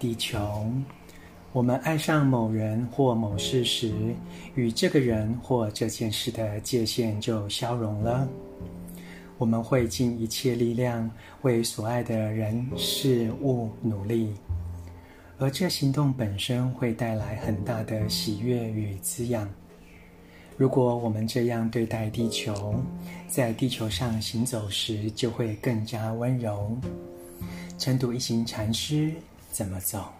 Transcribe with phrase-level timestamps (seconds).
[0.00, 0.66] 地球。
[1.52, 3.92] 我们爱上某人或某事时，
[4.54, 8.26] 与这个人或这件事的界限就消融了。
[9.36, 11.10] 我们会尽一切力量
[11.42, 14.32] 为所爱的人事物努力，
[15.38, 19.48] 而这行动本身会带来很大的喜悦与滋养。
[20.56, 22.74] 如果我们这样对待地球，
[23.26, 26.76] 在地球上行走时就会更加温柔。
[27.78, 29.10] 晨读一行禅师
[29.50, 30.12] 怎么走？